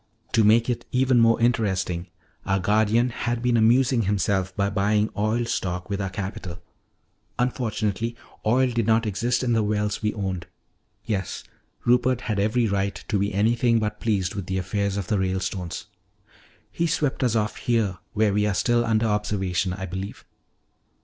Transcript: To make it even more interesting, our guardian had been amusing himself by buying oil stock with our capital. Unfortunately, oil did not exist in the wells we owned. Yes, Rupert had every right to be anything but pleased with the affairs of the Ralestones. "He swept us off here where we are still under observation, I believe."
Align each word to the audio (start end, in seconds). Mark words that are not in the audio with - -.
To 0.31 0.43
make 0.43 0.67
it 0.67 0.83
even 0.91 1.19
more 1.19 1.39
interesting, 1.39 2.07
our 2.43 2.57
guardian 2.59 3.11
had 3.11 3.43
been 3.43 3.55
amusing 3.55 4.01
himself 4.01 4.51
by 4.55 4.71
buying 4.71 5.11
oil 5.15 5.45
stock 5.45 5.91
with 5.91 6.01
our 6.01 6.09
capital. 6.09 6.57
Unfortunately, 7.37 8.15
oil 8.43 8.71
did 8.71 8.87
not 8.87 9.05
exist 9.05 9.43
in 9.43 9.53
the 9.53 9.61
wells 9.61 10.01
we 10.01 10.11
owned. 10.15 10.47
Yes, 11.05 11.43
Rupert 11.85 12.21
had 12.21 12.39
every 12.39 12.65
right 12.67 12.95
to 13.09 13.19
be 13.19 13.31
anything 13.31 13.77
but 13.77 13.99
pleased 13.99 14.33
with 14.33 14.47
the 14.47 14.57
affairs 14.57 14.97
of 14.97 15.05
the 15.05 15.19
Ralestones. 15.19 15.85
"He 16.71 16.87
swept 16.87 17.23
us 17.23 17.35
off 17.35 17.57
here 17.57 17.99
where 18.13 18.33
we 18.33 18.47
are 18.47 18.55
still 18.55 18.83
under 18.83 19.05
observation, 19.05 19.71
I 19.71 19.85
believe." 19.85 20.25